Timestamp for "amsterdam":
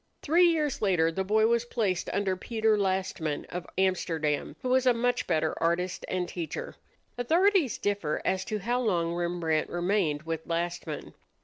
3.77-4.55